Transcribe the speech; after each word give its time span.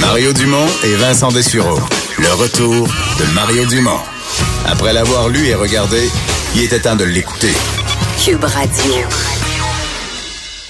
Mario 0.00 0.32
Dumont 0.32 0.66
et 0.84 0.96
Vincent 0.96 1.30
Dessureau. 1.30 1.78
Le 2.18 2.32
retour 2.34 2.88
de 3.20 3.32
Mario 3.32 3.64
Dumont. 3.66 4.00
Après 4.66 4.92
l'avoir 4.92 5.28
lu 5.28 5.46
et 5.46 5.54
regardé, 5.54 6.08
il 6.56 6.62
était 6.64 6.80
temps 6.80 6.96
de 6.96 7.04
l'écouter. 7.04 7.52
Cube 8.24 8.42
Radio. 8.42 8.92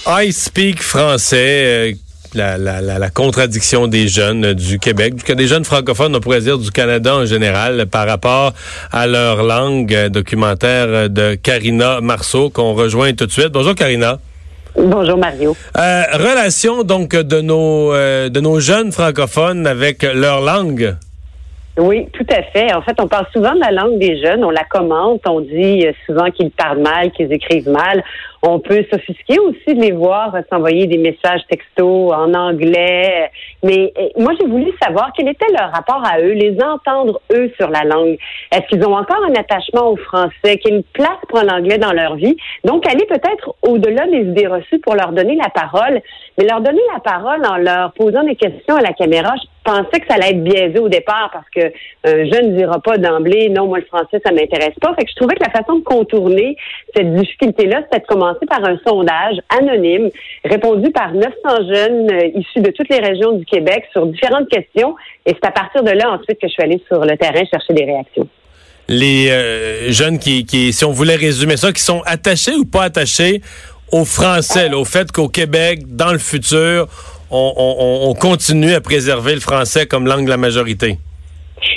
I 0.07 0.31
speak 0.31 0.83
français. 0.83 1.65
euh, 1.65 1.93
la, 2.35 2.59
la, 2.59 2.83
la, 2.83 2.99
la 2.99 3.09
contradiction 3.09 3.87
des 3.87 4.09
jeunes 4.09 4.53
du 4.53 4.79
Québec, 4.79 5.25
que 5.25 5.33
des 5.33 5.47
jeunes 5.47 5.65
francophones, 5.65 6.15
on 6.15 6.21
pourrait 6.21 6.43
dire 6.43 6.59
du 6.59 6.71
Canada 6.71 7.15
en 7.17 7.25
général, 7.25 7.87
par 7.87 8.07
rapport 8.07 8.53
à 8.93 9.07
leur 9.07 9.43
langue, 9.43 10.09
documentaire 10.09 11.09
de 11.09 11.35
Karina 11.37 12.03
Marceau, 12.03 12.51
qu'on 12.51 12.75
rejoint 12.75 13.15
tout 13.15 13.25
de 13.25 13.33
suite. 13.33 13.53
Bonjour 13.53 13.75
Karina. 13.75 14.19
Bonjour 14.77 15.17
Mario. 15.17 15.57
Euh, 15.77 16.03
relation 16.15 16.83
donc 16.83 17.15
de 17.15 17.41
nos 17.41 17.93
euh, 17.93 18.29
de 18.29 18.41
nos 18.41 18.59
jeunes 18.59 18.91
francophones 18.91 19.67
avec 19.67 20.03
leur 20.03 20.41
langue. 20.41 20.97
Oui, 21.77 22.07
tout 22.13 22.27
à 22.31 22.43
fait. 22.45 22.73
En 22.73 22.83
fait, 22.83 22.95
on 23.01 23.09
parle 23.09 23.27
souvent 23.33 23.53
de 23.53 23.59
la 23.59 23.73
langue 23.73 23.99
des 23.99 24.23
jeunes, 24.23 24.45
on 24.45 24.51
la 24.51 24.63
commente, 24.63 25.23
on 25.27 25.41
dit 25.41 25.85
euh, 25.85 25.93
souvent 26.07 26.31
qu'ils 26.31 26.53
parlent 26.53 26.81
mal, 26.81 27.11
qu'ils 27.11 27.33
écrivent 27.33 27.69
mal. 27.69 28.05
On 28.43 28.61
peut 28.61 28.85
s'offusquer 28.93 29.41
aussi 29.41 29.75
de 29.75 29.81
les 29.81 29.91
voir 29.91 30.33
euh, 30.37 30.43
s'envoyer 30.53 30.87
des 30.87 30.99
messages 30.99 31.41
textos 31.51 32.13
en 32.13 32.33
anglais. 32.33 33.29
Mais 33.65 33.93
euh, 33.99 34.09
moi, 34.19 34.35
j'ai 34.39 34.47
voulu 34.47 34.71
savoir 34.81 35.11
quel 35.17 35.27
était 35.29 35.51
leur 35.51 35.73
rapport 35.73 36.01
à 36.05 36.21
eux, 36.21 36.31
les 36.31 36.57
entendre 36.63 37.21
eux 37.33 37.51
sur 37.59 37.69
la 37.69 37.83
langue. 37.83 38.19
Est-ce 38.53 38.69
qu'ils 38.69 38.87
ont 38.87 38.95
encore 38.95 39.25
un 39.29 39.35
attachement 39.35 39.91
au 39.91 39.97
français? 39.97 40.61
Quelle 40.63 40.85
place 40.93 41.19
prend 41.29 41.43
l'anglais 41.43 41.79
dans 41.79 41.93
leur 41.93 42.15
vie? 42.15 42.37
Donc, 42.63 42.87
aller 42.87 43.05
peut-être 43.07 43.53
au-delà 43.63 44.07
des 44.07 44.21
idées 44.21 44.47
reçues 44.47 44.79
pour 44.79 44.95
leur 44.95 45.11
donner 45.11 45.35
la 45.35 45.49
parole, 45.49 46.01
mais 46.39 46.45
leur 46.45 46.61
donner 46.61 46.83
la 46.93 47.01
parole 47.01 47.45
en 47.45 47.57
leur 47.57 47.93
posant 47.95 48.23
des 48.23 48.37
questions 48.37 48.77
à 48.77 48.81
la 48.81 48.93
caméra. 48.93 49.35
Pensais 49.65 50.01
que 50.01 50.07
ça 50.09 50.15
allait 50.15 50.31
être 50.31 50.45
biaisé 50.45 50.79
au 50.79 50.89
départ 50.89 51.31
parce 51.33 51.49
que 51.51 51.73
un 52.05 52.31
jeune 52.31 52.53
ne 52.53 52.59
dira 52.59 52.79
pas 52.81 52.99
d'emblée 52.99 53.49
non 53.49 53.67
moi 53.67 53.79
le 53.79 53.87
français 53.87 54.21
ça 54.25 54.33
m'intéresse 54.33 54.75
pas. 54.81 54.95
Fait 54.95 55.05
que 55.05 55.11
je 55.11 55.17
trouvais 55.17 55.35
que 55.35 55.45
la 55.45 55.51
façon 55.51 55.79
de 55.79 55.85
contourner 55.85 56.57
cette 56.95 57.15
difficulté 57.15 57.67
là 57.67 57.83
c'était 57.85 58.03
de 58.03 58.07
commencer 58.07 58.47
par 58.47 58.65
un 58.65 58.79
sondage 58.87 59.37
anonyme 59.59 60.11
répondu 60.45 60.91
par 60.91 61.13
900 61.13 61.31
jeunes 61.75 62.11
euh, 62.13 62.39
issus 62.39 62.61
de 62.61 62.71
toutes 62.71 62.91
les 62.91 63.01
régions 63.01 63.33
du 63.33 63.45
Québec 63.45 63.85
sur 63.93 64.07
différentes 64.07 64.49
questions 64.49 64.95
et 65.27 65.33
c'est 65.33 65.49
à 65.49 65.51
partir 65.51 65.83
de 65.83 65.91
là 65.91 66.13
ensuite 66.13 66.39
que 66.39 66.47
je 66.47 66.53
suis 66.53 66.63
allée 66.63 66.83
sur 66.87 67.05
le 67.05 67.17
terrain 67.17 67.43
chercher 67.51 67.75
des 67.75 67.85
réactions. 67.85 68.29
Les 68.89 69.31
euh, 69.31 69.91
jeunes 69.91 70.19
qui, 70.19 70.73
si 70.73 70.85
on 70.85 70.91
voulait 70.91 71.17
résumer 71.17 71.57
ça, 71.57 71.73
qui 71.73 71.81
sont 71.81 72.03
attachés 72.05 72.55
ou 72.55 72.67
pas 72.67 72.83
attachés 72.83 73.41
au 73.93 74.05
français, 74.05 74.73
au 74.75 74.85
fait 74.85 75.11
qu'au 75.11 75.29
Québec, 75.29 75.81
dans 75.87 76.13
le 76.13 76.19
futur, 76.19 76.89
on, 77.35 77.55
on, 77.57 78.11
on 78.11 78.15
continue 78.15 78.75
à 78.75 78.81
préserver 78.81 79.35
le 79.35 79.41
français 79.41 79.87
comme 79.87 80.07
langue 80.07 80.25
de 80.25 80.31
la 80.31 80.37
majorité. 80.37 80.99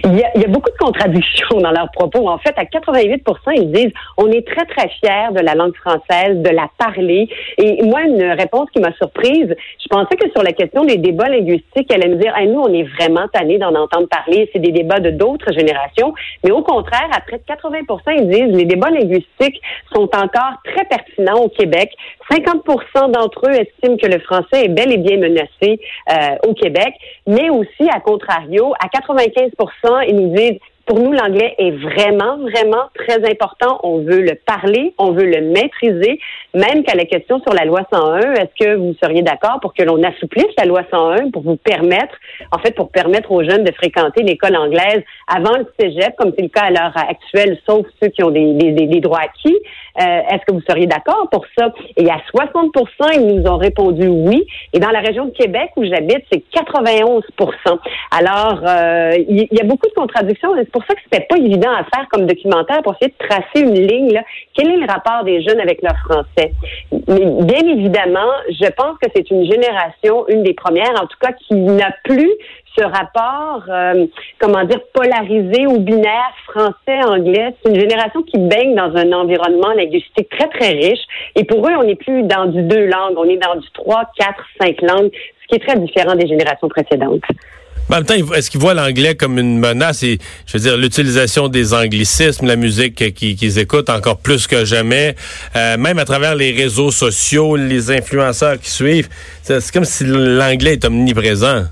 Il 0.10 0.18
y, 0.18 0.24
a, 0.24 0.32
il 0.36 0.42
y, 0.42 0.46
a, 0.46 0.48
beaucoup 0.48 0.70
de 0.70 0.78
contradictions 0.78 1.60
dans 1.60 1.72
leurs 1.72 1.92
propos. 1.92 2.30
En 2.30 2.38
fait, 2.38 2.54
à 2.56 2.64
88 2.66 3.24
ils 3.58 3.72
disent 3.74 3.92
on 4.18 4.32
est 4.32 4.48
très, 4.48 4.66
très 4.66 4.88
fiers 4.88 5.34
de 5.34 5.42
la 5.42 5.54
langue 5.54 5.76
française, 5.76 6.38
de 6.38 6.50
la 6.50 6.70
parler. 6.78 7.28
Et 7.58 7.84
moi, 7.84 8.04
une 8.04 8.24
réponse 8.24 8.70
qui 8.72 8.80
m'a 8.80 8.94
surprise, 8.94 9.54
je 9.54 9.88
pensais 9.90 10.16
que 10.16 10.30
sur 10.32 10.44
la 10.44 10.54
question 10.54 10.86
des 10.86 10.96
débats 10.96 11.28
linguistiques, 11.28 11.92
elle 11.92 12.04
allait 12.04 12.16
me 12.16 12.22
dire 12.22 12.34
hey, 12.38 12.48
nous, 12.48 12.62
on 12.62 12.74
est 12.74 12.84
vraiment 12.84 13.28
tannés 13.34 13.58
d'en 13.58 13.76
entendre 13.76 14.08
parler. 14.08 14.50
C'est 14.54 14.60
des 14.60 14.72
débats 14.72 15.02
de 15.02 15.10
d'autres 15.10 15.52
générations. 15.52 16.14
Mais 16.46 16.52
au 16.52 16.62
contraire, 16.62 17.10
à 17.12 17.20
près 17.20 17.40
de 17.40 17.44
80 17.46 17.80
ils 18.20 18.30
disent 18.30 18.56
les 18.56 18.66
débats 18.66 18.90
linguistiques 18.90 19.62
sont 19.94 20.10
encore 20.16 20.54
très 20.64 20.86
pertinents 20.86 21.42
au 21.44 21.50
Québec. 21.50 21.92
50% 22.32 23.12
d'entre 23.12 23.50
eux 23.50 23.54
estiment 23.54 23.98
que 23.98 24.08
le 24.08 24.20
français 24.20 24.66
est 24.66 24.70
bel 24.70 24.92
et 24.92 24.98
bien 24.98 25.18
menacé 25.18 25.80
euh, 26.12 26.48
au 26.48 26.54
Québec, 26.54 26.94
mais 27.26 27.50
aussi, 27.50 27.90
à 27.90 28.00
contrario, 28.00 28.74
à 28.80 28.90
95 28.90 29.52
ils 30.02 30.16
nous 30.16 30.34
pour 30.88 31.00
nous, 31.00 31.12
l'anglais 31.12 31.54
est 31.58 31.72
vraiment, 31.72 32.38
vraiment 32.38 32.86
très 32.96 33.18
important. 33.30 33.80
On 33.84 34.00
veut 34.00 34.22
le 34.22 34.36
parler, 34.36 34.94
on 34.98 35.12
veut 35.12 35.26
le 35.26 35.42
maîtriser, 35.42 36.20
même 36.54 36.84
qu'à 36.84 36.96
la 36.96 37.04
question 37.04 37.40
sur 37.42 37.54
la 37.54 37.66
loi 37.66 37.82
101, 37.92 38.34
est-ce 38.34 38.66
que 38.66 38.76
vous 38.76 38.96
seriez 39.04 39.22
d'accord 39.22 39.60
pour 39.62 39.74
que 39.74 39.84
l'on 39.84 40.02
assouplisse 40.02 40.48
la 40.58 40.66
loi 40.66 40.82
101 40.90 41.32
pour 41.32 41.44
vous 41.44 41.58
permettre, 41.58 42.16
en 42.52 42.60
fait, 42.60 42.72
pour 42.72 42.90
permettre 42.90 43.32
aux 43.32 43.44
jeunes 43.44 43.66
de 43.66 43.74
fréquenter 43.74 44.24
l'école 44.24 44.56
anglaise 44.56 45.04
avant 45.28 45.58
le 45.58 45.68
cégep, 45.78 46.16
comme 46.18 46.32
c'est 46.36 46.44
le 46.44 46.50
cas 46.50 46.64
à 46.64 46.72
l'heure 46.72 46.94
actuelle, 46.96 47.60
sauf 47.68 47.86
ceux 48.02 48.08
qui 48.10 48.24
ont 48.24 48.32
des, 48.32 48.54
des, 48.54 48.72
des 48.72 49.00
droits 49.02 49.20
acquis? 49.20 49.58
Euh, 50.00 50.22
est-ce 50.30 50.46
que 50.46 50.54
vous 50.54 50.62
seriez 50.70 50.86
d'accord 50.86 51.28
pour 51.32 51.46
ça? 51.58 51.74
Et 51.96 52.10
à 52.10 52.22
60 52.30 52.72
ils 53.16 53.26
nous 53.26 53.50
ont 53.50 53.58
répondu 53.58 54.08
oui. 54.08 54.46
Et 54.74 54.80
dans 54.80 54.92
la 54.92 55.00
région 55.00 55.26
de 55.26 55.32
Québec 55.32 55.72
où 55.76 55.84
j'habite, 55.84 56.24
c'est 56.32 56.44
91 56.52 57.24
Alors, 58.12 58.62
euh, 58.64 59.18
il 59.28 59.48
y, 59.52 59.60
a 59.60 59.64
beaucoup 59.64 59.88
de 59.88 59.94
contradictions. 59.94 60.54
C'est 60.56 60.72
pour 60.78 60.86
ça 60.88 60.94
que 60.94 61.02
c'était 61.04 61.26
pas 61.28 61.38
évident 61.38 61.72
à 61.72 61.84
faire 61.86 62.08
comme 62.12 62.28
documentaire 62.28 62.84
pour 62.84 62.94
essayer 62.96 63.14
de 63.20 63.28
tracer 63.28 63.62
une 63.62 63.74
ligne. 63.74 64.22
Quel 64.54 64.70
est 64.70 64.78
le 64.78 64.86
rapport 64.86 65.24
des 65.24 65.42
jeunes 65.42 65.60
avec 65.60 65.82
leur 65.82 65.98
français? 66.06 66.52
Bien 66.92 67.68
évidemment, 67.68 68.32
je 68.50 68.70
pense 68.72 68.98
que 69.02 69.10
c'est 69.16 69.30
une 69.32 69.50
génération, 69.52 70.28
une 70.28 70.44
des 70.44 70.54
premières 70.54 70.94
en 71.02 71.08
tout 71.08 71.18
cas, 71.20 71.32
qui 71.34 71.56
n'a 71.56 71.92
plus 72.04 72.32
ce 72.78 72.84
rapport, 72.84 73.64
euh, 73.70 74.06
comment 74.40 74.64
dire, 74.66 74.80
polarisé 74.94 75.66
ou 75.66 75.80
binaire 75.80 76.34
français-anglais. 76.48 77.56
C'est 77.64 77.72
une 77.72 77.80
génération 77.80 78.22
qui 78.22 78.38
baigne 78.38 78.76
dans 78.76 78.96
un 78.96 79.12
environnement 79.14 79.74
linguistique 79.74 80.30
très, 80.30 80.48
très 80.50 80.74
riche. 80.74 81.02
Et 81.36 81.44
pour 81.44 81.68
eux, 81.68 81.74
on 81.76 81.86
n'est 81.86 81.96
plus 81.96 82.22
dans 82.22 82.46
du 82.46 82.62
deux 82.62 82.86
langues, 82.86 83.16
on 83.18 83.24
est 83.24 83.38
dans 83.38 83.56
du 83.56 83.68
trois, 83.72 84.04
quatre, 84.16 84.46
cinq 84.62 84.80
langues, 84.84 85.10
ce 85.42 85.48
qui 85.48 85.56
est 85.56 85.68
très 85.68 85.80
différent 85.80 86.14
des 86.14 86.28
générations 86.28 86.70
précédentes. 86.70 87.24
Mais 87.90 87.96
en 87.96 88.00
même 88.00 88.06
temps, 88.06 88.34
est-ce 88.34 88.50
qu'ils 88.50 88.60
voient 88.60 88.74
l'anglais 88.74 89.16
comme 89.16 89.38
une 89.40 89.60
menace 89.60 90.04
et, 90.04 90.20
je 90.46 90.54
veux 90.54 90.60
dire, 90.60 90.78
l'utilisation 90.78 91.48
des 91.48 91.74
anglicismes, 91.74 92.46
la 92.46 92.56
musique 92.56 93.14
qu'ils 93.14 93.60
écoutent 93.60 93.90
encore 93.90 94.18
plus 94.18 94.48
que 94.48 94.66
jamais, 94.66 95.16
euh, 95.56 95.78
même 95.78 96.00
à 96.00 96.06
travers 96.06 96.36
les 96.36 96.52
réseaux 96.52 96.92
sociaux, 96.92 97.56
les 97.56 97.92
influenceurs 97.92 98.60
qui 98.60 98.70
suivent, 98.70 99.08
c'est 99.44 99.72
comme 99.72 99.86
si 99.86 100.04
l'anglais 100.06 100.74
est 100.74 100.86
omniprésent. 100.86 101.64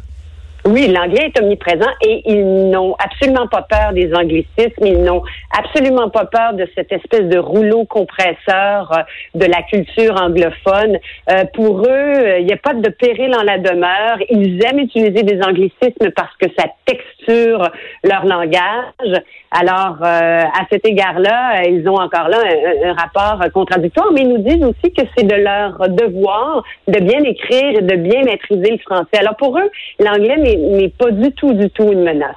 Oui, 0.68 0.88
l'anglais 0.88 1.28
est 1.28 1.40
omniprésent 1.40 1.92
et 2.02 2.24
ils 2.26 2.72
n'ont 2.72 2.96
absolument 2.98 3.46
pas 3.46 3.62
peur 3.62 3.94
des 3.94 4.12
anglicismes, 4.16 4.84
ils 4.84 5.04
n'ont 5.04 5.22
absolument 5.56 6.10
pas 6.10 6.26
peur 6.26 6.54
de 6.54 6.68
cette 6.74 6.92
espèce 6.92 7.26
de 7.30 7.38
rouleau 7.38 7.86
compresseur 7.86 8.92
euh, 8.92 9.04
de 9.36 9.46
la 9.46 9.62
culture 9.62 10.20
anglophone. 10.20 10.98
Euh, 11.30 11.44
pour 11.54 11.82
eux, 11.82 12.40
il 12.40 12.48
n'y 12.48 12.54
a 12.54 12.58
pas 12.58 12.74
de 12.74 12.90
péril 12.90 13.36
en 13.36 13.44
la 13.44 13.60
demeure. 13.60 14.18
Ils 14.32 14.60
aiment 14.66 14.80
utiliser 14.80 15.22
des 15.22 15.40
anglicismes 15.44 16.10
parce 16.16 16.36
que 16.38 16.48
ça 16.58 16.66
texture 16.88 17.70
leur 18.04 18.26
langage. 18.26 19.22
Alors, 19.52 19.98
euh, 20.02 20.42
à 20.42 20.66
cet 20.72 20.86
égard-là, 20.86 21.64
ils 21.68 21.88
ont 21.88 21.96
encore 21.96 22.28
là 22.28 22.40
un, 22.40 22.90
un, 22.90 22.94
rapport 22.94 23.40
contradictoire, 23.54 24.08
mais 24.14 24.22
ils 24.22 24.30
nous 24.30 24.40
disent 24.40 24.64
aussi 24.64 24.92
que 24.94 25.04
c'est 25.16 25.26
de 25.26 25.36
leur 25.36 25.90
devoir 25.90 26.64
de 26.88 27.00
bien 27.00 27.24
écrire 27.24 27.78
et 27.78 27.82
de 27.82 27.96
bien 27.96 28.24
maîtriser 28.24 28.72
le 28.72 28.80
français. 28.80 29.20
Alors, 29.20 29.36
pour 29.36 29.58
eux, 29.60 29.70
l'anglais 30.00 30.38
n'est 30.38 30.55
n'est 30.58 30.90
pas 30.90 31.12
du 31.12 31.32
tout, 31.34 31.54
du 31.54 31.70
tout 31.70 31.92
une 31.92 32.04
menace. 32.04 32.36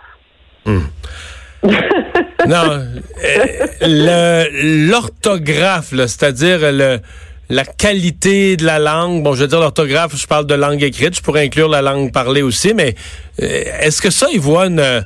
Hum. 0.66 0.86
non, 2.46 2.84
l'orthographe, 3.82 5.90
c'est-à-dire 5.90 6.72
le 6.72 7.00
la 7.50 7.64
qualité 7.64 8.56
de 8.56 8.64
la 8.64 8.78
langue. 8.78 9.22
Bon, 9.22 9.34
je 9.34 9.42
veux 9.42 9.48
dire 9.48 9.60
l'orthographe, 9.60 10.16
je 10.16 10.26
parle 10.26 10.46
de 10.46 10.54
langue 10.54 10.82
écrite, 10.82 11.16
je 11.16 11.22
pourrais 11.22 11.46
inclure 11.46 11.68
la 11.68 11.82
langue 11.82 12.12
parlée 12.12 12.42
aussi, 12.42 12.74
mais 12.74 12.94
est-ce 13.38 14.02
que 14.02 14.10
ça, 14.10 14.28
ils 14.32 14.40
voient 14.40 14.66
une... 14.66 15.04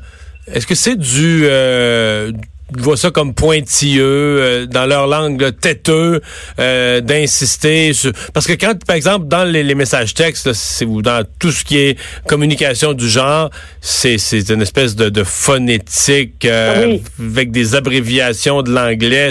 Est-ce 0.48 0.66
que 0.66 0.74
c'est 0.74 0.96
du... 0.96 1.42
Euh, 1.44 2.32
voient 2.78 2.96
ça 2.96 3.10
comme 3.10 3.34
pointilleux 3.34 4.02
euh, 4.04 4.66
dans 4.66 4.86
leur 4.86 5.06
langue 5.06 5.40
là, 5.40 5.52
têteux 5.52 6.20
euh, 6.58 7.00
d'insister 7.00 7.92
sur... 7.92 8.12
parce 8.32 8.46
que 8.46 8.52
quand 8.52 8.84
par 8.84 8.96
exemple 8.96 9.26
dans 9.26 9.44
les, 9.44 9.62
les 9.62 9.74
messages 9.74 10.14
textes 10.14 10.52
c'est 10.52 10.84
ou 10.84 11.02
dans 11.02 11.24
tout 11.38 11.50
ce 11.50 11.64
qui 11.64 11.78
est 11.78 11.98
communication 12.26 12.92
du 12.92 13.08
genre 13.08 13.50
c'est 13.80 14.18
c'est 14.18 14.48
une 14.50 14.62
espèce 14.62 14.96
de, 14.96 15.08
de 15.08 15.24
phonétique 15.24 16.44
euh, 16.44 16.86
oui. 16.86 17.02
avec 17.18 17.50
des 17.50 17.74
abréviations 17.74 18.62
de 18.62 18.70
l'anglais. 18.70 19.30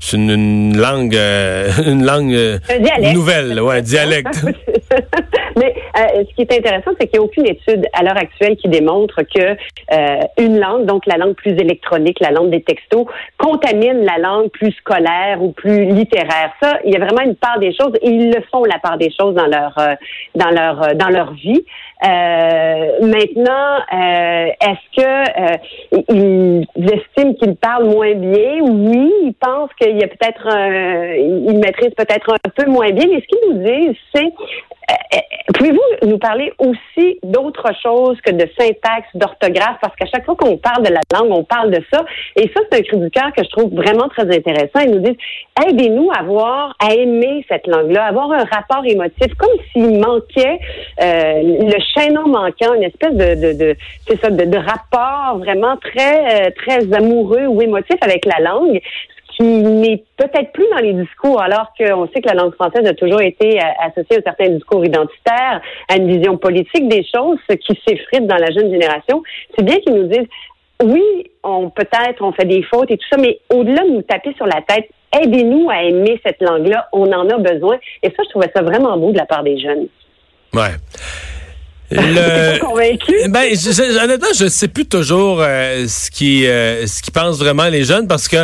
C'est 0.00 0.16
une, 0.16 0.30
une, 0.30 0.76
langue 0.76 1.14
une 1.86 2.04
langue 2.04 2.60
nouvelle 3.12 3.60
ouais 3.60 3.76
un 3.76 3.82
dialecte. 3.82 4.44
Mais 5.56 5.74
ce 5.96 6.34
qui 6.34 6.42
est 6.42 6.52
intéressant 6.52 6.90
c'est 7.00 7.06
qu'il 7.06 7.18
n'y 7.18 7.24
a 7.24 7.26
aucune 7.26 7.46
étude 7.46 7.86
à 7.92 8.02
l'heure 8.02 8.16
actuelle 8.16 8.56
qui 8.56 8.68
démontre 8.68 9.22
que 9.22 9.56
une 10.38 10.58
langue 10.58 10.86
donc 10.86 11.06
la 11.06 11.16
langue 11.16 11.34
plus 11.34 11.52
électronique 11.52 12.18
la 12.20 12.30
langue 12.30 12.50
des 12.50 12.60
textos 12.76 13.06
contaminent 13.38 14.04
la 14.04 14.18
langue 14.18 14.50
plus 14.50 14.72
scolaire 14.72 15.42
ou 15.42 15.52
plus 15.52 15.86
littéraire. 15.86 16.52
Ça, 16.62 16.78
il 16.84 16.92
y 16.92 16.96
a 16.96 17.04
vraiment 17.04 17.22
une 17.22 17.36
part 17.36 17.58
des 17.58 17.72
choses 17.74 17.92
et 18.02 18.10
ils 18.10 18.30
le 18.30 18.42
font 18.52 18.64
la 18.64 18.78
part 18.78 18.98
des 18.98 19.10
choses 19.10 19.34
dans 19.34 19.46
leur 19.46 19.74
dans 20.34 20.50
leur 20.50 20.94
dans 20.94 21.08
leur 21.08 21.32
vie. 21.32 21.64
maintenant, 23.02 23.78
est-ce 24.60 24.86
que 24.96 25.12
ils 26.12 26.66
estiment 26.92 27.34
qu'ils 27.34 27.56
parlent 27.56 27.88
moins 27.88 28.14
bien? 28.14 28.60
Oui, 28.62 29.12
ils 29.22 29.34
pensent 29.40 29.70
qu'il 29.80 29.96
y 29.98 30.04
a 30.04 30.08
peut-être 30.08 30.46
ils 31.16 31.58
maîtrisent 31.58 31.94
peut-être 31.96 32.34
un 32.34 32.50
peu 32.54 32.70
moins 32.70 32.90
bien. 32.90 33.06
Mais 33.10 33.20
ce 33.20 33.26
qu'ils 33.26 33.52
nous 33.52 33.62
disent, 33.62 33.96
c'est 34.14 34.24
euh, 34.24 34.30
euh, 34.30 34.65
pouvez-vous 35.54 36.08
nous 36.08 36.18
parler 36.18 36.52
aussi 36.58 37.18
d'autre 37.22 37.68
chose 37.82 38.20
que 38.20 38.32
de 38.32 38.48
syntaxe, 38.58 39.08
d'orthographe? 39.14 39.76
Parce 39.80 39.94
qu'à 39.96 40.06
chaque 40.06 40.24
fois 40.24 40.36
qu'on 40.36 40.56
parle 40.56 40.84
de 40.84 40.92
la 40.92 41.00
langue, 41.12 41.30
on 41.30 41.44
parle 41.44 41.70
de 41.70 41.80
ça. 41.92 42.04
Et 42.36 42.50
ça, 42.54 42.60
c'est 42.70 42.78
un 42.78 42.82
cri 42.82 42.98
du 42.98 43.10
cœur 43.10 43.32
que 43.36 43.44
je 43.44 43.48
trouve 43.50 43.72
vraiment 43.74 44.08
très 44.08 44.24
intéressant. 44.24 44.80
Ils 44.80 44.90
nous 44.90 45.00
disent, 45.00 45.16
aidez-nous 45.66 46.10
à 46.16 46.22
voir, 46.22 46.76
à 46.80 46.94
aimer 46.94 47.44
cette 47.48 47.66
langue-là, 47.66 48.06
avoir 48.06 48.30
un 48.32 48.44
rapport 48.44 48.84
émotif, 48.84 49.34
comme 49.38 49.56
s'il 49.72 50.00
manquait 50.00 50.58
euh, 51.02 51.42
le 51.42 51.78
chaînon 51.94 52.28
manquant, 52.28 52.74
une 52.74 52.84
espèce 52.84 53.14
de, 53.14 53.34
de, 53.34 53.58
de 53.58 53.76
c'est 54.06 54.20
ça, 54.20 54.30
de, 54.30 54.44
de, 54.44 54.58
rapport 54.58 55.38
vraiment 55.38 55.76
très, 55.76 56.50
très 56.52 56.92
amoureux 56.92 57.46
ou 57.46 57.62
émotif 57.62 57.96
avec 58.00 58.24
la 58.24 58.40
langue 58.40 58.80
qui 59.36 59.44
n'est 59.44 60.02
peut-être 60.16 60.52
plus 60.52 60.66
dans 60.70 60.78
les 60.78 60.94
discours, 60.94 61.40
alors 61.40 61.72
qu'on 61.78 62.08
sait 62.08 62.20
que 62.20 62.28
la 62.28 62.34
langue 62.34 62.54
française 62.54 62.86
a 62.86 62.94
toujours 62.94 63.20
été 63.20 63.58
euh, 63.58 63.64
associée 63.80 64.18
à 64.18 64.22
certains 64.22 64.48
discours 64.48 64.84
identitaires, 64.84 65.60
à 65.88 65.96
une 65.96 66.10
vision 66.10 66.38
politique 66.38 66.88
des 66.88 67.04
choses, 67.14 67.38
ce 67.48 67.54
qui 67.56 67.78
s'effrite 67.86 68.26
dans 68.26 68.36
la 68.36 68.50
jeune 68.50 68.70
génération. 68.70 69.22
C'est 69.56 69.64
bien 69.64 69.76
qu'ils 69.80 69.94
nous 69.94 70.08
disent, 70.08 70.28
oui, 70.82 71.02
on 71.42 71.70
peut-être 71.70 72.22
on 72.22 72.32
fait 72.32 72.44
des 72.44 72.62
fautes 72.62 72.90
et 72.90 72.96
tout 72.96 73.06
ça, 73.10 73.18
mais 73.18 73.38
au-delà 73.50 73.82
de 73.82 73.90
nous 73.90 74.02
taper 74.02 74.32
sur 74.36 74.46
la 74.46 74.62
tête, 74.62 74.88
aidez-nous 75.22 75.68
à 75.70 75.82
aimer 75.82 76.20
cette 76.24 76.40
langue-là. 76.40 76.88
On 76.92 77.10
en 77.12 77.28
a 77.28 77.38
besoin. 77.38 77.78
Et 78.02 78.08
ça, 78.08 78.22
je 78.24 78.30
trouvais 78.30 78.50
ça 78.54 78.62
vraiment 78.62 78.96
beau 78.96 79.12
de 79.12 79.18
la 79.18 79.26
part 79.26 79.42
des 79.42 79.58
jeunes. 79.58 79.86
Ouais. 80.54 80.72
Le... 81.90 82.58
convaincu? 82.58 83.14
Ben, 83.28 83.48
je, 83.50 84.04
honnêtement, 84.04 84.32
je 84.36 84.48
sais 84.48 84.66
plus 84.66 84.86
toujours 84.86 85.40
euh, 85.40 85.86
ce 85.86 86.10
qui 86.10 86.44
euh, 86.46 86.84
ce 86.84 87.00
qui 87.00 87.12
pensent 87.12 87.38
vraiment 87.38 87.68
les 87.68 87.84
jeunes 87.84 88.08
parce 88.08 88.26
que 88.26 88.38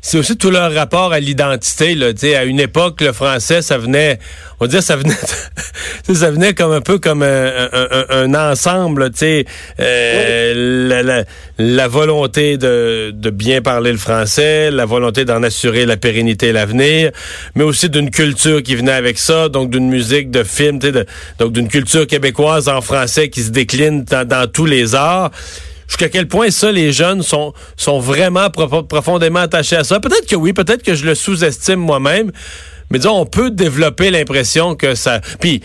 c'est 0.00 0.18
aussi 0.18 0.36
tout 0.36 0.50
leur 0.50 0.72
rapport 0.72 1.12
à 1.12 1.20
l'identité. 1.20 1.94
Là, 1.94 2.08
à 2.36 2.44
une 2.44 2.60
époque, 2.60 3.00
le 3.00 3.12
français, 3.12 3.62
ça 3.62 3.78
venait, 3.78 4.18
on 4.60 4.64
va 4.64 4.68
dire, 4.68 4.82
ça 4.82 4.96
venait, 4.96 5.14
ça 6.14 6.30
venait 6.30 6.54
comme 6.54 6.72
un 6.72 6.80
peu 6.80 6.98
comme 6.98 7.22
un, 7.22 7.68
un, 8.10 8.34
ensemble. 8.34 9.10
Tu 9.10 9.44
euh, 9.80 11.02
la, 11.02 11.24
la, 11.58 11.88
volonté 11.88 12.56
de, 12.56 13.12
de 13.14 13.30
bien 13.30 13.60
parler 13.60 13.92
le 13.92 13.98
français, 13.98 14.70
la 14.70 14.84
volonté 14.84 15.24
d'en 15.24 15.42
assurer 15.42 15.86
la 15.86 15.96
pérennité 15.96 16.48
et 16.48 16.52
l'avenir, 16.52 17.10
mais 17.54 17.64
aussi 17.64 17.90
d'une 17.90 18.10
culture 18.10 18.62
qui 18.62 18.76
venait 18.76 18.92
avec 18.92 19.18
ça, 19.18 19.48
donc 19.48 19.70
d'une 19.70 19.88
musique, 19.88 20.30
de 20.30 20.44
film, 20.44 20.78
de, 20.78 21.06
donc 21.38 21.52
d'une 21.52 21.68
culture 21.68 22.06
québécoise 22.06 22.68
en 22.68 22.80
français 22.80 23.28
qui 23.28 23.42
se 23.42 23.50
décline 23.50 24.04
dans, 24.04 24.26
dans 24.26 24.50
tous 24.50 24.66
les 24.66 24.94
arts 24.94 25.30
jusqu'à 25.88 26.08
quel 26.08 26.28
point 26.28 26.50
ça, 26.50 26.70
les 26.70 26.92
jeunes 26.92 27.22
sont, 27.22 27.52
sont 27.76 27.98
vraiment 27.98 28.50
profondément 28.50 29.40
attachés 29.40 29.76
à 29.76 29.84
ça. 29.84 29.98
Peut-être 30.00 30.28
que 30.28 30.36
oui, 30.36 30.52
peut-être 30.52 30.82
que 30.82 30.94
je 30.94 31.04
le 31.04 31.14
sous-estime 31.14 31.80
moi-même, 31.80 32.30
mais 32.90 32.98
disons, 32.98 33.18
on 33.18 33.26
peut 33.26 33.50
développer 33.50 34.10
l'impression 34.10 34.74
que 34.74 34.94
ça... 34.94 35.20
Puis, 35.40 35.62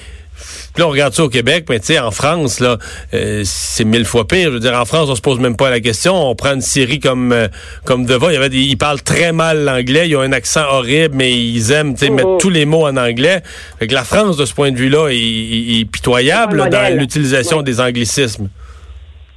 là, 0.78 0.88
on 0.88 0.90
regarde 0.90 1.14
ça 1.14 1.24
au 1.24 1.30
Québec, 1.30 1.66
mais 1.70 1.80
tu 1.80 1.88
sais, 1.88 2.00
en 2.00 2.12
France, 2.12 2.60
là, 2.60 2.78
euh, 3.14 3.44
c'est 3.46 3.86
mille 3.86 4.06
fois 4.06 4.28
pire. 4.28 4.50
Je 4.50 4.56
veux 4.56 4.60
dire, 4.60 4.74
en 4.74 4.86
France, 4.86 5.10
on 5.10 5.16
se 5.16 5.22
pose 5.22 5.40
même 5.40 5.56
pas 5.56 5.70
la 5.70 5.80
question. 5.80 6.16
On 6.16 6.36
prend 6.36 6.54
une 6.54 6.62
série 6.62 7.00
comme 7.00 7.32
euh, 7.32 7.48
comme 7.86 8.06
Deva. 8.06 8.32
Il 8.32 8.34
y 8.34 8.38
avait 8.38 8.50
des, 8.50 8.60
ils 8.60 8.78
parlent 8.78 9.02
très 9.02 9.32
mal 9.32 9.64
l'anglais. 9.64 10.10
Ils 10.10 10.16
ont 10.16 10.22
un 10.22 10.32
accent 10.32 10.64
horrible, 10.70 11.16
mais 11.16 11.32
ils 11.32 11.72
aiment, 11.72 11.94
tu 11.94 12.06
sais, 12.06 12.12
mettre 12.12 12.28
oh. 12.28 12.38
tous 12.40 12.50
les 12.50 12.66
mots 12.66 12.86
en 12.86 12.98
anglais. 12.98 13.42
Fait 13.80 13.88
que 13.88 13.94
la 13.94 14.04
France, 14.04 14.38
de 14.38 14.46
ce 14.46 14.54
point 14.54 14.72
de 14.72 14.78
vue-là, 14.78 15.10
est, 15.12 15.86
pitoyable 15.86 16.70
dans 16.70 16.98
l'utilisation 16.98 17.62
des 17.62 17.80
anglicismes. 17.80 18.50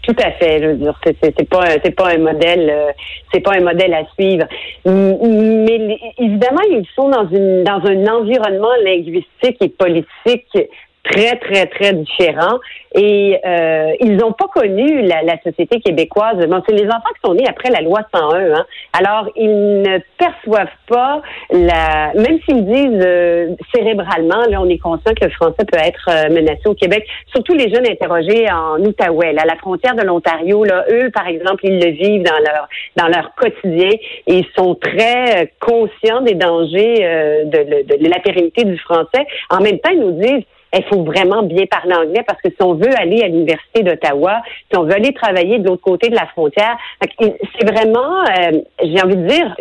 Tout 0.07 0.15
à 0.23 0.31
fait. 0.33 0.63
Je 0.63 0.67
veux 0.69 0.75
dire, 0.75 0.99
c'est 1.03 1.49
pas 1.49 1.67
c'est 1.83 1.91
pas 1.91 2.11
un 2.11 2.19
modèle 2.19 2.71
euh, 2.71 2.93
c'est 3.33 3.41
pas 3.41 3.55
un 3.55 3.61
modèle 3.61 3.93
à 3.93 4.05
suivre. 4.15 4.47
Mais 4.85 5.99
évidemment, 6.19 6.63
ils 6.71 6.87
sont 6.95 7.09
dans 7.09 7.29
une 7.29 7.65
dans 7.65 7.85
un 7.85 8.07
environnement 8.07 8.75
linguistique 8.85 9.57
et 9.61 9.69
politique 9.69 10.71
très, 11.11 11.37
très, 11.37 11.67
très 11.67 11.93
différents. 11.93 12.59
Et 12.95 13.39
euh, 13.45 13.93
ils 14.01 14.17
n'ont 14.17 14.33
pas 14.33 14.47
connu 14.47 15.03
la, 15.03 15.23
la, 15.23 15.39
société 15.43 15.81
québécoise. 15.81 16.37
Bon, 16.47 16.63
c'est 16.67 16.75
les 16.75 16.87
enfants 16.87 17.13
qui 17.15 17.29
sont 17.29 17.35
nés 17.35 17.45
après 17.47 17.71
la 17.71 17.83
loi 17.83 18.01
101. 18.15 18.55
Hein. 18.55 18.67
Alors, 18.95 19.29
ils 19.37 19.83
ne 19.83 19.99
perçoivent 20.17 20.69
pas 20.89 21.21
la... 21.51 22.13
Même 22.15 22.39
s'ils 22.49 22.65
disent 22.65 23.05
euh, 23.05 23.55
cérébralement, 23.75 24.43
là, 24.49 24.61
on 24.63 24.69
est 24.69 24.79
conscient 24.79 25.13
que 25.13 25.27
le 25.27 25.31
français 25.31 25.65
peut 25.71 25.79
être 25.79 26.09
euh, 26.09 26.33
menacé 26.33 26.63
au 26.67 26.75
Québec. 26.75 27.07
Surtout 27.27 27.53
les 27.53 27.69
jeunes 27.69 27.87
interrogés 27.87 28.47
en 28.51 28.81
Outaouais, 28.81 29.37
à 29.37 29.45
la 29.45 29.57
frontière 29.57 29.95
de 29.95 30.03
l'Ontario. 30.03 30.65
Là, 30.65 30.87
eux, 30.91 31.11
par 31.11 31.27
exemple, 31.27 31.67
ils 31.67 31.79
le 31.79 31.91
vivent 31.91 32.23
dans 32.23 32.39
leur 32.39 32.69
dans 32.97 33.09
leur 33.09 33.35
quotidien 33.35 33.91
et 34.27 34.39
ils 34.39 34.47
sont 34.57 34.75
très 34.75 35.53
conscients 35.61 36.23
des 36.23 36.35
dangers 36.35 37.45
de, 37.45 37.97
de 37.97 38.09
la 38.09 38.19
pérennité 38.21 38.65
du 38.65 38.79
français. 38.79 39.27
En 39.51 39.61
même 39.61 39.79
temps, 39.79 39.91
ils 39.93 40.01
nous 40.01 40.13
disent 40.13 40.45
il 40.75 40.85
faut 40.85 41.03
vraiment 41.03 41.43
bien 41.43 41.67
parler 41.67 41.95
anglais 41.95 42.25
parce 42.27 42.41
que 42.43 42.51
si 42.51 42.63
on 42.63 42.75
veut 42.75 42.95
aller 42.99 43.23
à 43.23 43.29
l'université 43.29 43.83
d'Ottawa, 43.83 44.43
si 44.71 44.79
on 44.79 44.85
veut 44.85 44.95
aller 44.95 45.13
travailler 45.13 45.59
de 45.59 45.69
l'autre 45.69 45.83
côté 45.83 46.09
de 46.09 46.15
la 46.15 46.27
frontière, 46.27 46.77
c'est 47.01 47.71
vraiment, 47.71 48.25
euh, 48.25 48.61
j'ai 48.83 49.03
envie 49.03 49.17
de 49.17 49.27
dire, 49.27 49.57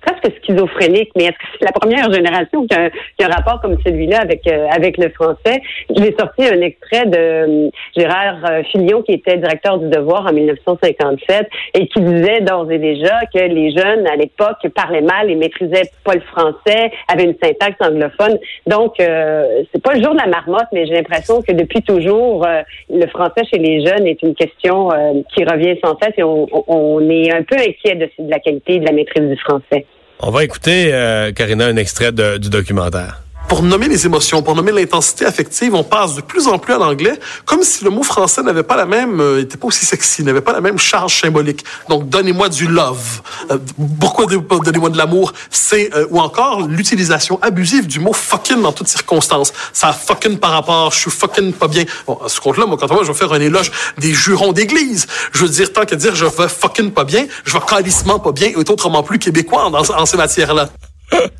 presque 0.00 0.34
schizophrénique, 0.42 1.10
mais 1.16 1.24
est-ce 1.24 1.32
que 1.32 1.46
c'est 1.58 1.64
la 1.64 1.72
première 1.72 2.12
génération 2.12 2.66
qui 2.66 2.74
a, 2.76 2.90
un, 3.20 3.28
rapport 3.28 3.60
comme 3.60 3.76
celui-là 3.84 4.20
avec 4.20 4.46
euh, 4.46 4.66
avec 4.70 4.96
le 4.96 5.10
français? 5.10 5.60
J'ai 5.90 6.14
sorti 6.18 6.44
un 6.44 6.60
extrait 6.60 7.06
de 7.06 7.18
euh, 7.18 7.70
Gérard 7.96 8.38
euh, 8.48 8.62
Filion, 8.70 9.02
qui 9.02 9.12
était 9.12 9.36
directeur 9.36 9.78
du 9.78 9.88
Devoir 9.88 10.26
en 10.26 10.32
1957, 10.32 11.48
et 11.74 11.86
qui 11.88 12.00
disait 12.00 12.40
d'ores 12.40 12.70
et 12.70 12.78
déjà 12.78 13.20
que 13.32 13.38
les 13.38 13.70
jeunes, 13.70 14.06
à 14.06 14.16
l'époque, 14.16 14.56
parlaient 14.74 15.00
mal 15.00 15.30
et 15.30 15.34
maîtrisaient 15.34 15.90
pas 16.04 16.14
le 16.14 16.20
français, 16.20 16.90
avaient 17.08 17.24
une 17.24 17.36
syntaxe 17.42 17.76
anglophone. 17.80 18.38
Donc, 18.66 18.94
c'est 18.98 19.82
pas 19.82 19.94
le 19.94 20.02
jour 20.02 20.12
de 20.12 20.18
la 20.18 20.26
marmotte, 20.26 20.68
mais 20.72 20.86
j'ai 20.86 20.94
l'impression 20.94 21.42
que 21.42 21.52
depuis 21.52 21.82
toujours, 21.82 22.46
le 22.90 23.06
français 23.08 23.42
chez 23.52 23.58
les 23.58 23.84
jeunes 23.84 24.06
est 24.06 24.22
une 24.22 24.34
question 24.34 24.88
qui 25.34 25.44
revient 25.44 25.78
sans 25.82 25.96
cesse 25.98 26.14
et 26.16 26.22
on, 26.22 26.46
on 26.66 27.08
est 27.10 27.32
un 27.32 27.42
peu 27.42 27.56
inquiet 27.56 27.94
de, 27.94 28.10
de 28.18 28.30
la 28.30 28.38
qualité 28.38 28.78
de 28.78 28.86
la 28.86 28.92
maîtrise 28.92 29.28
du 29.28 29.36
français. 29.36 29.86
On 30.20 30.30
va 30.30 30.42
écouter, 30.42 30.92
euh, 30.92 31.32
Karina, 31.32 31.66
un 31.66 31.76
extrait 31.76 32.10
du 32.12 32.50
documentaire 32.50 33.22
pour 33.48 33.62
nommer 33.62 33.88
les 33.88 34.04
émotions, 34.04 34.42
pour 34.42 34.54
nommer 34.54 34.72
l'intensité 34.72 35.24
affective, 35.24 35.74
on 35.74 35.82
passe 35.82 36.14
de 36.14 36.20
plus 36.20 36.46
en 36.46 36.58
plus 36.58 36.74
à 36.74 36.78
l'anglais, 36.78 37.18
comme 37.46 37.62
si 37.62 37.82
le 37.82 37.90
mot 37.90 38.02
français 38.02 38.42
n'avait 38.42 38.62
pas 38.62 38.76
la 38.76 38.84
même, 38.84 39.20
euh, 39.20 39.40
était 39.40 39.56
pas 39.56 39.66
aussi 39.66 39.86
sexy, 39.86 40.22
n'avait 40.22 40.42
pas 40.42 40.52
la 40.52 40.60
même 40.60 40.78
charge 40.78 41.20
symbolique. 41.20 41.64
Donc, 41.88 42.08
donnez-moi 42.08 42.50
du 42.50 42.66
love. 42.66 43.22
Euh, 43.50 43.58
pourquoi 43.98 44.26
donnez-moi 44.26 44.90
de 44.90 44.98
l'amour? 44.98 45.32
C'est, 45.50 45.94
euh, 45.94 46.06
ou 46.10 46.20
encore 46.20 46.68
l'utilisation 46.68 47.38
abusive 47.40 47.86
du 47.86 48.00
mot 48.00 48.12
fucking 48.12 48.60
dans 48.60 48.72
toutes 48.72 48.88
circonstances. 48.88 49.52
Ça 49.72 49.92
fucking 49.92 50.38
par 50.38 50.50
rapport, 50.50 50.92
je 50.92 50.98
suis 50.98 51.10
fucking 51.10 51.54
pas 51.54 51.68
bien. 51.68 51.84
Bon, 52.06 52.18
à 52.24 52.28
ce 52.28 52.40
compte-là, 52.40 52.66
moi, 52.66 52.76
quand 52.78 52.90
moi, 52.92 53.02
je 53.02 53.08
vais 53.08 53.18
faire 53.18 53.32
un 53.32 53.40
éloge 53.40 53.72
des 53.96 54.12
jurons 54.12 54.52
d'église, 54.52 55.06
je 55.32 55.44
veux 55.44 55.50
dire, 55.50 55.72
tant 55.72 55.86
qu'à 55.86 55.96
dire 55.96 56.14
je 56.14 56.26
vais 56.26 56.48
fucking 56.48 56.90
pas 56.90 57.04
bien, 57.04 57.26
je 57.44 57.52
vais 57.54 57.60
calissement 57.66 58.18
pas 58.18 58.32
bien, 58.32 58.48
et 58.48 58.56
autrement 58.56 59.02
plus 59.02 59.18
québécois 59.18 59.64
en, 59.66 59.72
en 59.74 60.06
ces 60.06 60.16
matières-là. 60.18 60.68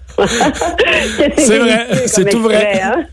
c'est 1.36 1.58
vrai, 1.58 1.86
c'est 2.06 2.28
tout 2.28 2.42
vrai. 2.42 2.80
Hein? 2.82 3.06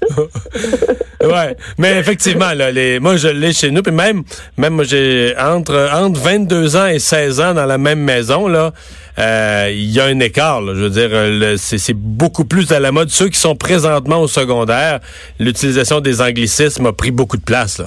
ouais, 1.24 1.56
mais 1.78 1.98
effectivement, 1.98 2.54
là, 2.54 2.72
les, 2.72 3.00
moi 3.00 3.16
je 3.18 3.28
l'ai 3.28 3.54
chez 3.54 3.72
nous, 3.72 3.82
puis 3.82 3.94
même, 3.94 4.24
même 4.58 4.74
moi 4.74 4.84
j'ai 4.84 5.36
entre 5.38 5.90
entre 5.94 6.20
22 6.20 6.76
ans 6.76 6.88
et 6.88 7.00
16 7.00 7.40
ans 7.42 7.54
dans 7.54 7.66
la 7.66 7.78
même 7.78 8.00
maison 8.00 8.48
là, 8.48 8.72
euh, 9.20 9.70
il 9.72 9.92
y 9.92 10.00
a 10.00 10.06
un 10.06 10.20
écart. 10.20 10.62
Là, 10.62 10.74
je 10.76 10.82
veux 10.82 10.90
dire, 10.90 11.58
c'est 11.58 11.94
beaucoup 11.96 12.46
plus 12.46 12.72
à 12.72 12.80
la 12.80 12.92
mode. 12.92 13.10
Ceux 13.10 13.30
qui 13.30 13.40
sont 13.40 13.56
présentement 13.56 14.20
au 14.20 14.28
secondaire, 14.28 15.00
l'utilisation 15.40 16.02
des 16.02 16.22
anglicismes 16.22 16.88
a 16.88 16.94
pris 16.94 17.12
beaucoup 17.12 17.38
de 17.38 17.44
place 17.44 17.80
là. 17.80 17.86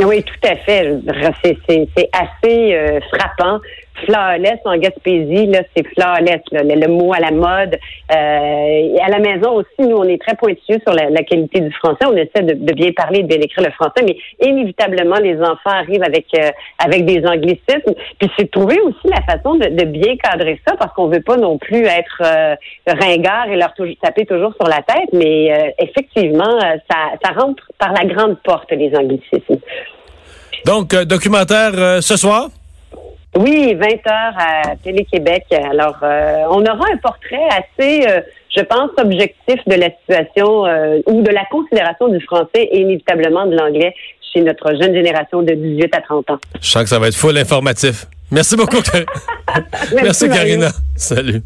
Oui, 0.00 0.22
tout 0.22 0.48
à 0.48 0.56
fait. 0.56 0.98
C'est 1.68 2.08
assez 2.12 2.74
euh, 2.74 2.98
frappant 3.12 3.60
flawless 4.04 4.58
en 4.64 4.76
Gaspésie, 4.76 5.46
là, 5.46 5.60
c'est 5.74 5.86
flawless, 5.88 6.40
là, 6.50 6.62
le, 6.62 6.88
mot 6.88 7.12
à 7.12 7.20
la 7.20 7.30
mode. 7.30 7.78
Euh, 8.10 8.96
à 9.00 9.08
la 9.08 9.18
maison 9.18 9.52
aussi, 9.52 9.88
nous, 9.88 9.96
on 9.96 10.04
est 10.04 10.20
très 10.20 10.34
pointilleux 10.36 10.78
sur 10.86 10.94
la, 10.94 11.22
qualité 11.22 11.60
du 11.60 11.72
français. 11.72 12.04
On 12.06 12.16
essaie 12.16 12.42
de, 12.42 12.72
bien 12.72 12.90
parler, 12.96 13.22
de 13.22 13.28
bien 13.28 13.38
écrire 13.38 13.64
le 13.64 13.72
français, 13.72 14.04
mais 14.04 14.16
inévitablement, 14.46 15.16
les 15.16 15.38
enfants 15.40 15.70
arrivent 15.70 16.02
avec 16.02 16.26
euh, 16.34 16.50
avec 16.78 17.04
des 17.04 17.24
anglicismes. 17.26 17.94
Puis 18.18 18.30
c'est 18.38 18.50
trouver 18.50 18.80
aussi 18.80 19.08
la 19.08 19.22
façon 19.22 19.54
de, 19.56 19.84
bien 19.84 20.16
cadrer 20.16 20.60
ça, 20.66 20.74
parce 20.76 20.92
qu'on 20.94 21.08
veut 21.08 21.22
pas 21.22 21.36
non 21.36 21.58
plus 21.58 21.84
être 21.84 22.22
euh, 22.22 22.54
ringard 22.86 23.48
et 23.48 23.56
leur 23.56 23.74
taper 24.02 24.26
toujours 24.26 24.54
sur 24.54 24.68
la 24.68 24.82
tête, 24.82 25.08
mais 25.12 25.52
euh, 25.52 25.70
effectivement, 25.78 26.58
ça, 26.90 26.96
ça 27.22 27.32
rentre 27.38 27.62
par 27.78 27.92
la 27.92 28.04
grande 28.04 28.38
porte, 28.42 28.70
les 28.70 28.92
anglicismes. 28.96 29.60
Donc, 30.64 30.94
documentaire 30.94 32.02
ce 32.02 32.16
soir? 32.16 32.48
Oui, 33.34 33.74
20 33.74 33.86
heures 34.10 34.36
à 34.36 34.76
Télé-Québec. 34.82 35.44
Alors, 35.52 35.96
euh, 36.02 36.44
on 36.50 36.60
aura 36.60 36.84
un 36.92 36.96
portrait 36.98 37.48
assez, 37.48 38.06
euh, 38.06 38.20
je 38.54 38.60
pense, 38.62 38.90
objectif 38.98 39.56
de 39.66 39.74
la 39.74 39.88
situation 40.00 40.66
euh, 40.66 41.00
ou 41.06 41.22
de 41.22 41.30
la 41.30 41.44
considération 41.50 42.08
du 42.08 42.20
français 42.20 42.62
et 42.70 42.80
inévitablement 42.80 43.46
de 43.46 43.56
l'anglais 43.56 43.94
chez 44.32 44.42
notre 44.42 44.72
jeune 44.80 44.94
génération 44.94 45.42
de 45.42 45.54
18 45.54 45.94
à 45.94 46.00
30 46.02 46.30
ans. 46.30 46.38
Je 46.60 46.68
sens 46.68 46.82
que 46.82 46.88
ça 46.90 46.98
va 46.98 47.08
être 47.08 47.16
full 47.16 47.36
informatif. 47.38 48.06
Merci 48.30 48.56
beaucoup. 48.56 48.76
Merci, 49.46 49.94
Merci 49.94 50.28
Karina. 50.28 50.68
Salut. 50.96 51.42